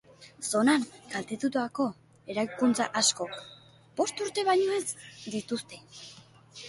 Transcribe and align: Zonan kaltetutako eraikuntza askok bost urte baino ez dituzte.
Zonan 0.51 0.85
kaltetutako 1.09 1.85
eraikuntza 2.35 2.87
askok 3.03 3.37
bost 4.01 4.25
urte 4.27 4.47
baino 4.49 4.83
ez 4.83 5.01
dituzte. 5.37 5.85